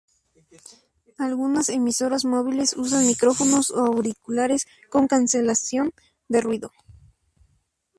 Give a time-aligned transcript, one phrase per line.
[1.19, 5.93] Algunas emisoras móviles usan micrófonos o auriculares con cancelación
[6.27, 6.71] de ruido.